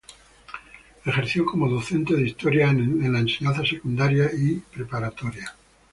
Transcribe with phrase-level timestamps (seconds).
[1.05, 5.53] Ejerció como docente de historia en Enseñanza Secundaria y Preparatoria.